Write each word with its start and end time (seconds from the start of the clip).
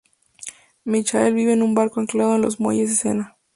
Michele 0.83 1.31
vive 1.31 1.53
en 1.53 1.61
un 1.61 1.75
barco 1.75 1.99
anclado 1.99 2.33
en 2.33 2.41
los 2.41 2.59
muelles 2.59 2.89
del 2.89 2.97
Sena. 2.97 3.37